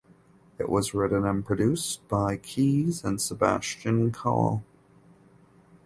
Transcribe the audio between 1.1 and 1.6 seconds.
and